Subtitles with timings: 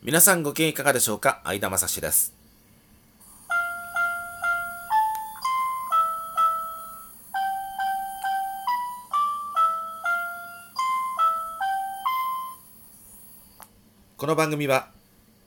[0.00, 1.40] 皆さんご機嫌いかがでしょうか？
[1.42, 2.32] 相田正史です。
[14.16, 14.88] この番組は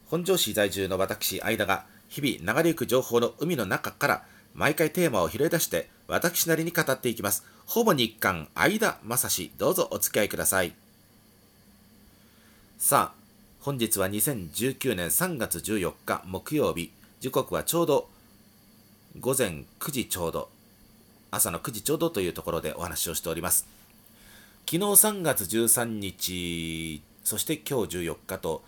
[0.08, 4.24] 本庄市在住の私相田が日々流れゆく情報の海の中から
[4.54, 7.46] 毎回テーマを拾い出して私なりに語っていきます。
[7.66, 10.74] ほぼ日刊相田正史どうぞお付き合いください。
[12.78, 13.21] さあ
[13.64, 16.92] 本日は2019年3月14日木曜日。
[17.20, 18.10] 時刻はちょうど
[19.20, 20.50] 午前9時ちょうど。
[21.30, 23.68] 朝の9時ちょうどというところでお話をしております。
[24.66, 28.64] 昨日3月13日そして今日14日と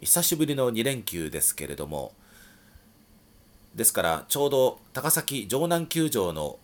[0.00, 2.12] 久しぶりの2連休ですけれども
[3.74, 6.58] ですからちょうど高崎城南球場の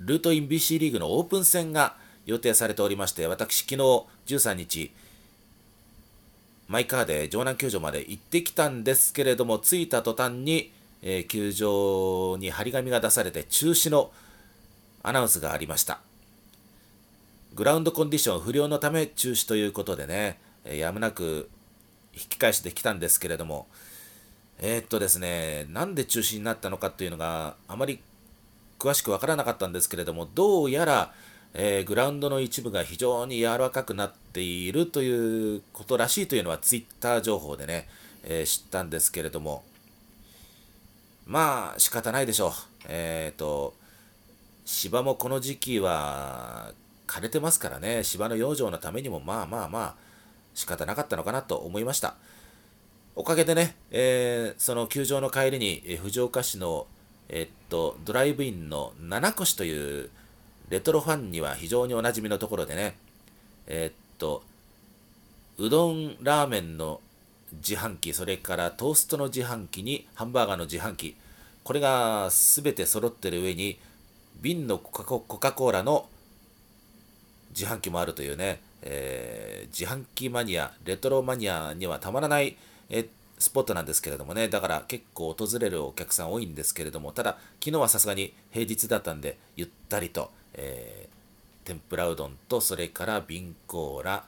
[0.00, 4.92] ルートイン BC リーグのオープン戦が予定されておりまして私昨日13日
[6.68, 10.70] マイカーで城南球場まで行ってきたんですけれども着いた途端に、
[11.02, 14.10] えー、球場に張り紙が出されて中止の
[15.02, 16.00] アナウンスがありました。
[17.54, 21.48] グラウンドコンディション不良のため中止ということでね、えー、やむなく
[22.14, 23.66] 引き返してきたんですけれども
[24.60, 28.00] えー、っとですねなんで中止になったのかというのがあまり
[28.78, 31.12] 詳しくわからなかったんですけれどもどうやら
[31.60, 37.88] えー、グラウンドの一部が非常に柔らかくなっているということらしいというのはツイッター情報でね、
[38.22, 39.64] えー、知ったんですけれども
[41.26, 42.52] まあ仕方ないでしょう。
[42.88, 43.74] えっ、ー、と
[44.64, 46.70] 芝もこの時期は
[47.08, 49.94] 枯れてますからね芝の養生のためにもまあまあまあ
[50.54, 52.14] 仕方なかったのかなと思いました。
[53.16, 56.86] おかげでね、えー、その球場の帰りに、え、藤岡市の、
[57.28, 60.10] え、っとドライブインの七越という
[60.70, 62.96] レトロファンには非常におなじみのところでね、
[63.66, 64.42] えー、っと、
[65.58, 67.00] うどんラーメンの
[67.52, 71.16] 自販機、それからトーストの自販機にハンバーガーの自販機、
[71.64, 73.78] これが全て揃ってる上に、
[74.40, 75.02] 瓶のコ
[75.38, 76.06] カ・コーラの
[77.50, 82.56] 自販機もあるというね、えー、自販機マニア、レトロマニアにはたまらない、
[82.90, 94.24] えスポットなんですけれどもね、だから結構訪れるお客さん多いんですけれども、ただ、昨日はさすがに平日だったんで、ゆったりと、えー、天ぷらうどんとそれから瓶コーラ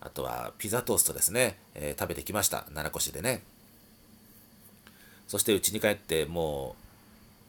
[0.00, 2.62] あとはピザトーストですね、えー、食べてきました。
[2.74, 3.42] 奈良越でね。
[5.26, 6.76] そして家に帰っても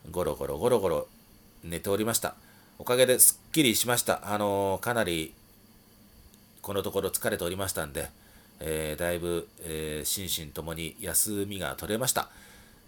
[0.08, 1.08] うゴロゴロゴロゴロ
[1.64, 2.36] 寝ておりました。
[2.78, 4.34] おかげですっきりしました。
[4.34, 5.34] あのー、かなり
[6.62, 8.10] このところ疲れておりましたんで、
[8.60, 12.30] えー、だいぶ、え心身ともに休みが取れました。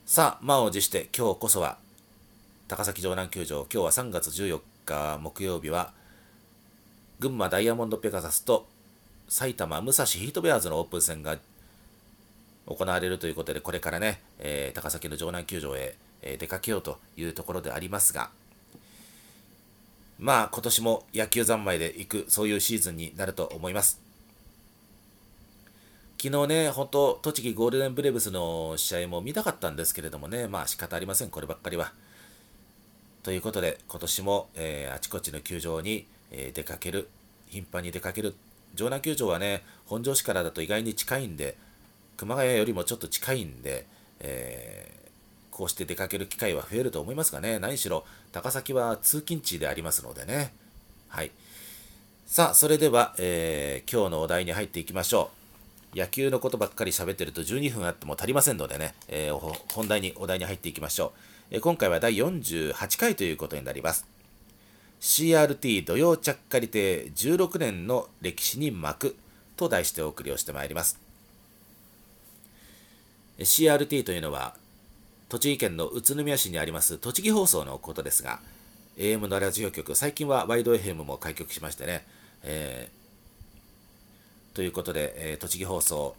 [0.05, 1.77] さあ満を持して今日こそは
[2.67, 5.93] 高崎城南球場今日は3月14日木曜日は
[7.19, 8.67] 群馬ダイヤモンドペガサスと
[9.27, 11.37] 埼玉武蔵ヒートベアーズのオープン戦が
[12.67, 18.29] 行われるということでこれからね、えー、高崎の城南球場へ、えー、出かけようというところでありますが
[20.19, 24.01] まあ今年も野球三昧で行くそういうシーズンになると思います
[26.23, 31.93] 昨日ね、本当、栃木ゴールデンブレーブスの試合も見たかったんですけれどもね、まあ仕方ありません、こればっかりは。
[33.23, 37.07] ということで、今年も、えー、あちこちの球場に、えー、出かける、
[37.49, 38.33] 頻繁に出かける。
[38.75, 41.55] 城南球場はね、本庄市からだと意外に近いんで、
[42.17, 43.85] 熊谷よりもちょっと近いんで、
[44.21, 50.53] えー、こうして出かける機会は増えると思いますがね、何しろ高崎は通勤地でありますのでね。
[51.07, 51.31] はい。
[52.25, 55.29] さあ、それでは、えー、今日のお題に入っていきましょ
[55.93, 55.99] う。
[55.99, 61.31] 野球のことばっかり喋ってると12分あっても足りませんのでね、えー、本題に、お題に入っていきましょう。
[61.59, 64.07] 今回は第48回ということになります。
[65.01, 69.17] CRT 土曜ちゃっかり亭16年の歴史に幕
[69.57, 70.97] と題してお送りをしてまいります。
[73.38, 74.56] CRT というのは
[75.28, 78.40] 栃木県の宇都宮市にあります栃木放送のことですが
[78.97, 82.06] AM のラジオ局最近はワイド FM も開局しましてね、
[82.44, 86.16] えー、ということで、えー、栃木放送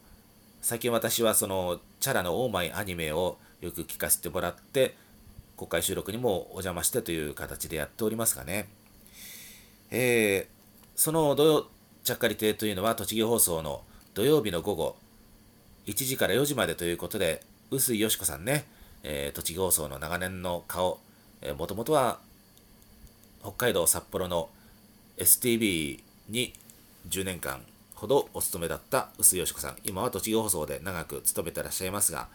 [0.60, 4.94] 最近私はそのチャラのオーマイアニメをよく聞かせてもらって
[5.62, 8.68] 公開収録にもお邪魔してという形でやっておりますがね、
[9.92, 11.66] えー、その土曜
[12.02, 13.82] ちゃっかり亭というのは栃木放送の
[14.12, 14.96] 土曜日の午後
[15.86, 18.64] 1時から4時までということで、臼井よし子さんね、
[19.04, 20.98] えー、栃木放送の長年の顔、
[21.56, 22.18] もともとは
[23.40, 24.48] 北海道札幌の
[25.18, 26.54] STV に
[27.08, 27.60] 10年間
[27.94, 32.26] ほどお勤めだった臼井よし子さん、今は栃木放送で長く勤めてらっしゃいますが、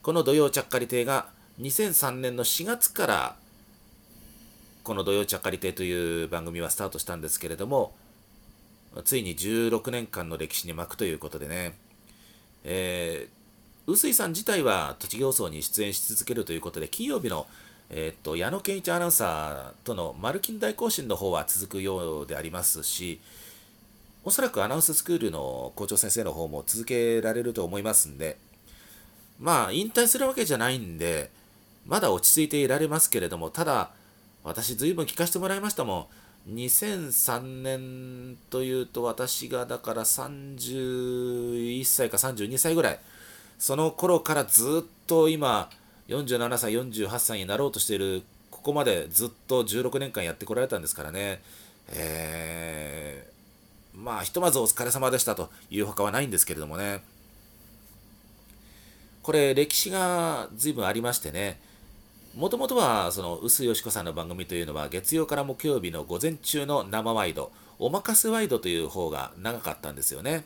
[0.00, 3.36] この土曜ちゃっかり亭が2003年の4月から
[4.82, 7.94] この「土曜ちゃかり亭」という番組はスタートしたんですけれども
[9.04, 11.76] ついに16年間の歴史に巻くということでね、
[12.64, 17.46] えー、臼井さん自体は栃木放送に出演し続けるということで、金曜日の、
[17.90, 23.20] えー、っと矢野健一アナウンサーとのマルキン大行進の方は続くようでありますし、
[24.22, 28.38] おそらくアナウンススクールの校長先生の方も続けられると思いますんで、
[29.38, 31.30] まあ、引退するわけじゃないんで、
[31.86, 33.90] まだ落ち着いていられますけれども、ただ、
[34.42, 36.08] 私、ずいぶん聞かせてもらいましたも
[36.46, 36.54] ん。
[36.54, 43.00] 2003年というと、私がだから31歳か32歳ぐらい、
[43.58, 45.70] その頃からずっと今、
[46.08, 51.42] 47歳、48歳になろうとしている、ここまでずっと16年間やってこられたんですからね。
[51.88, 53.34] えー
[53.94, 57.02] まあ、ひとまずお疲れ様でしたというほかはないんですけれどもね。
[59.22, 61.58] これ、歴史が随分ありましてね、
[62.36, 70.44] もともとは、その、臼よしこさんの番組というのは、月曜から木曜日の午前中の生ワイド、おまかせワイドという方が長かったんですよね。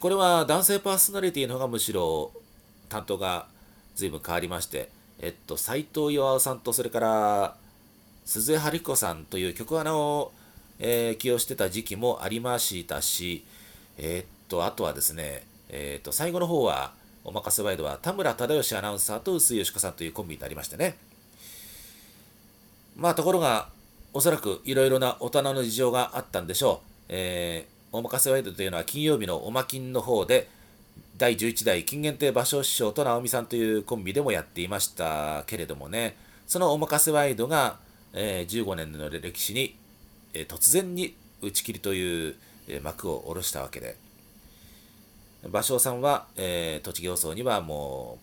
[0.00, 2.32] これは男性パーソナリティの方がむしろ
[2.88, 3.46] 担当が
[3.96, 4.88] 随分変わりまして、
[5.20, 7.56] えっと、斎藤巖さんと、それから、
[8.24, 10.32] 鈴江春彦さんという曲穴を
[10.84, 13.44] えー、起用してた時期もありましたし、
[13.98, 16.92] え、っと、あとはですね、え、っと、最後の方は、
[17.24, 20.96] おまかせワイドは田村忠義アナウンサーと臼井よしこさんというコンビになりましてね。
[22.96, 23.68] まあ、ところが、
[24.12, 26.88] おそらくいろいろな大人の事情があったんでしょう。
[27.08, 30.48] えー、おまかせワイドというのは金曜日のおまきんの方で、
[31.16, 36.16] 第11代金限定芭蕉師匠と直美さんというコンビでもやっていましたけれどもね、
[36.46, 37.78] そのおまかせワイドが、
[38.12, 39.76] えー、15年の歴史に
[40.34, 42.36] え突然に打ち切りという、
[42.68, 43.96] え幕を下ろしたわけで、
[45.50, 48.18] 芭蕉さんは、えー、栃木放送にはも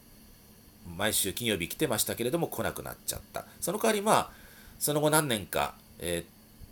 [0.87, 3.45] う毎週金曜日来てましたけれども来なくなっちゃった。
[3.59, 4.29] その代わりまあ、
[4.79, 6.25] その後何年か、えー、っ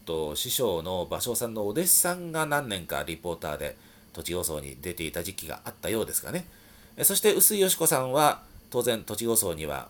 [0.06, 3.76] と、師匠の芭蕉さんのお弟子さんが何年かリポーターで
[4.14, 6.46] 栃木放送に出ていた時期があったようですがね。
[7.04, 9.90] そして、臼井よし子さんは当然栃木放送には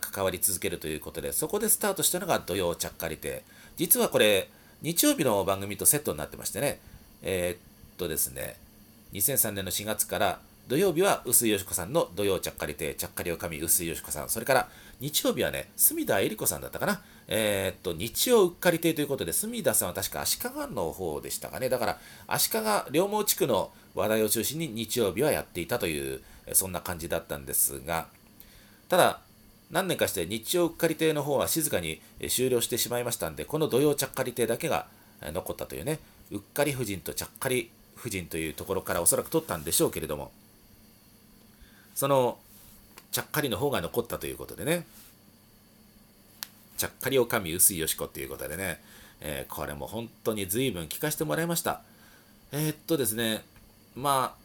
[0.00, 3.42] 関わり続けるということで、そこでスタートしたのが土曜ちゃっかり亭。
[3.76, 4.48] 実はこれ、
[4.82, 6.80] 日曜日の番組とセットになってましてね、
[7.22, 8.56] えー、っとですね、
[9.12, 14.68] 2003年の4月から土曜日は臼井よしこさんの土曜ちゃっかり亭、ちゃっかりおかみ臼井よしこさん、それから
[15.00, 17.02] 日曜日はね、隅田恵理子さんだったかな。
[17.26, 21.68] えー、っと、日曜うっかり亭ということで、隅田さんは確か足利の方でしたかね。
[21.68, 21.98] だから、
[22.28, 22.60] 足利
[22.92, 26.20] 両毛地区の話題を中心に日曜日はやっていたという、
[26.52, 28.06] そんな感じだったんですが、
[28.88, 29.20] ただ、
[29.72, 34.86] 何年かして日曜うっかり亭の方は静かに終了してしまいましたんで、この土曜ちゃっかり亭だけが
[35.20, 35.98] 残ったというね、
[36.30, 37.70] うっかり夫人とちゃっかり
[38.00, 40.32] 夫人というところからおそらく取ったんでしょうけれども、
[41.94, 42.38] その
[43.12, 44.86] ちゃっかりの方が残ったということでね、
[46.78, 48.80] ちゃっかりおかみ薄いよしこということでね、
[49.20, 51.82] えー、これも本当に随分聞かせてもらいました。
[52.52, 53.44] えー、っとですね、
[53.94, 54.40] まあ、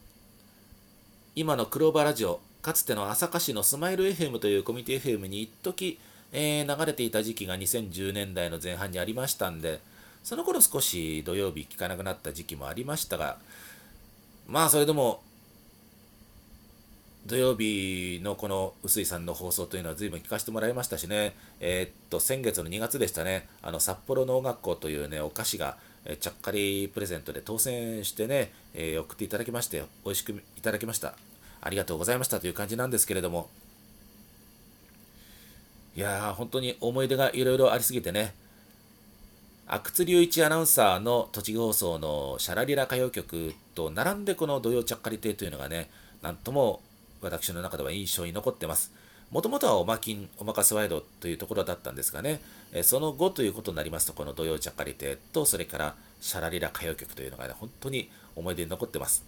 [1.34, 5.98] 今のクローバラジオ、かつての朝霞市のスマイル FM というコミュニティ FM に一時、
[6.32, 9.80] えー、流れていた時期が2010年代の前半にありましたんで、
[10.26, 13.36] その頃少し土曜日聞かなくなった時期もありましたが、
[14.48, 15.22] まあそれでも、
[17.26, 31.14] 土曜日のこの臼井さんの放送というのは随分聞かせてもらいましたしね、えー、っと、先月の2月でしたね、あの札幌農学校というね、お菓子が、えちゃっかりプレゼントで当選してね、えー、送っていただきまして、美味しくいただきました。
[31.60, 33.48] ありがとうございましたという感じなんですけれども、
[35.94, 38.34] いやー、本当に思い出がいろいろありすぎてね、
[39.68, 45.90] 阿久津隆一アナウンサーの栃木放送のシャラリラ歌謡曲と並んでこの土曜ちゃっかり亭というのがね、
[46.22, 46.80] なんとも
[47.20, 48.92] 私の中では印象に残ってます。
[49.32, 52.40] もともとはおまきん、おまかせワイドというところだったんですがね、
[52.72, 59.24] えその後ということになりますと、この土曜ちゃっかり亭と、それからシャラリラ歌謡曲というのがね、本当に思い出に残ってます。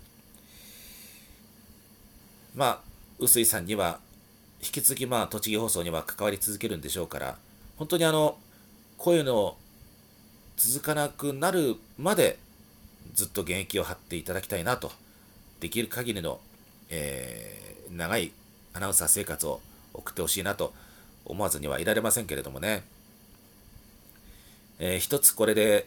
[2.55, 2.81] まあ、
[3.19, 3.99] 臼井さんには、
[4.63, 7.39] 引き続きまあ、栃木放送には関わり続けるんでしょうから、
[7.77, 8.39] 本当にあの、
[8.99, 9.57] こういうの
[10.59, 12.37] 続かなくなるまで、
[13.15, 14.91] ずっと現役を張っていただきたいなと、
[15.61, 16.41] できる限りの、
[16.91, 18.33] えー、長い
[18.75, 19.61] アナウンサー生活を
[19.95, 20.75] 送ってほしいなと
[21.25, 22.83] 思わずにはいられませんけれどもね。
[24.81, 25.87] えー、一つこれで、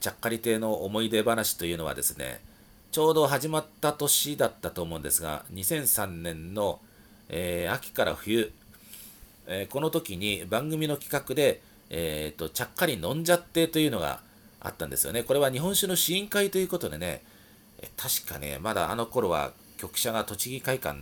[0.00, 2.42] ちゃっかり亭の思い出話というのはですね、
[2.92, 6.80] ちょうど始まった年だったと思うんですが、2003年の、
[7.30, 8.52] えー、秋から冬、
[9.46, 11.62] えー、この時に番組の企画で、
[11.96, 14.18] えーと、ちゃっかり飲んじゃってというのが
[14.60, 15.22] あったんですよね。
[15.22, 17.22] これは日本酒の試飲会ということでね、
[17.96, 20.98] 確かね、まだあの頃は局舎が栃木会館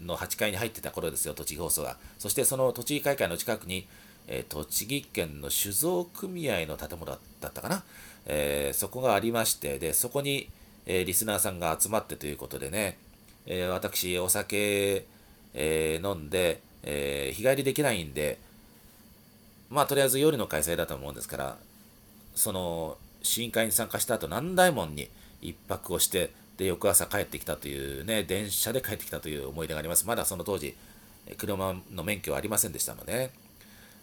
[0.00, 1.96] の8階に入ってた頃ですよ、栃木放送が。
[2.20, 3.88] そしてその栃木会館の近くに、
[4.28, 7.82] えー、栃木県の酒造組合の建物だったかな、
[8.26, 10.48] えー、そこがありまして、で、そこに、
[10.86, 12.98] えー、リスナーさんが集まってということでね、
[13.46, 15.06] え、私、お酒、
[15.54, 18.38] え、飲んで、え日帰りできないんで、
[19.70, 21.56] まあ、とりあえず夜の開催だと思うんですから、
[22.34, 25.08] その、試飲会に参加した後、南大門に
[25.42, 30.06] 一泊をして、で、翌朝帰ってきたというね、電車で帰ってきたという思い出があります。
[30.06, 30.76] まだその当時、
[31.36, 33.30] 車の免許はありませんでしたので、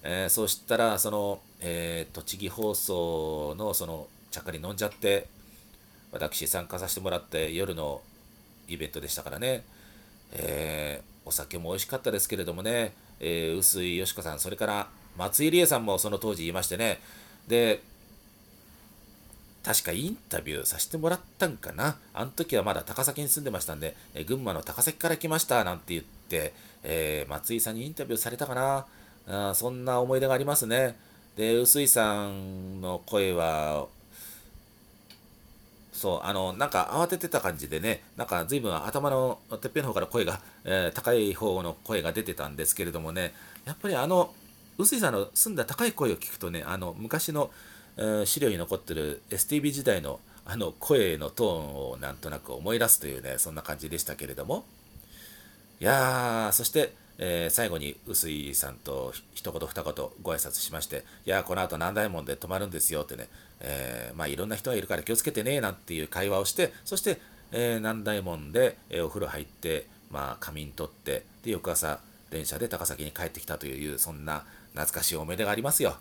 [0.03, 5.27] えー、そうしたら、その、えー、栃木放送のその、ちゃっかり飲んじゃって、
[6.11, 8.01] 私参加させてもらって夜の
[8.67, 9.63] イベントでしたからね、
[10.33, 16.99] えー、お酒も美味しかったですけれどもね、えー、臼井よしこさん、それから松井理恵さんもその当時言いましてね、
[17.47, 17.81] で、
[19.63, 21.97] 確かインタビューさせてもらったんかな。
[22.13, 26.53] あの時はまだ高崎に住んでましたんで、え群馬の高崎から来ましたなんて言って、
[26.83, 28.85] えー、松井さんにインタビューされたかな。
[29.25, 30.97] あそんな思い出がありますね。
[31.37, 33.87] で、臼井さんの声は、
[35.93, 44.33] そう、あの、なんか慌ててた感じでね、なんか随分頭のてっぺんの方から声が、えー、高い方の声が出てたんですけれどもね、やっぱりあの、
[44.77, 47.51] 臼井さんの澄んだ高い声を聞くとね、あの、昔の、
[48.25, 54.65] 資料に残ってる STB 時代のあの声のトーンをなんとなく思い出すというね、そんな感じでしたけれども、
[55.79, 63.29] いやー、そして、えー、最後に臼井さんと一言二言ご挨拶しまして、いやこの後南大門で泊まるんですよってね、
[63.61, 71.99] えー、まあいろんな人がいるから気をつけてねなんていう会話をして、そして、えー、南大門で、えお風呂入って、まあ仮眠取って、で、翌朝
[72.31, 75.95] 電車で高崎に帰ってきたという、そんな懐かしい思い出がありますよ。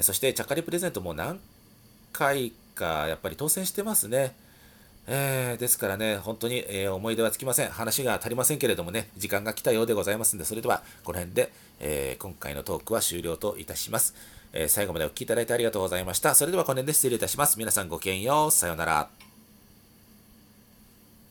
[0.00, 1.40] そして、ちゃっかりプレゼントも何
[2.12, 4.34] 回かやっぱり当選してますね。
[5.10, 7.70] えー、ですからね、本当に、えー、思い出はつきません。
[7.70, 14.14] 話が足りませんけれどもね、時間が来たようでございますんで、それではこの辺で、えー、今回のトークは終了といたします。
[14.52, 16.34] え最後までお聴きいただいてありがとうございました。
[16.34, 17.58] それではこの辺で失礼いたします。
[17.58, 18.50] 皆さんごきげんよう。
[18.50, 19.17] さようなら。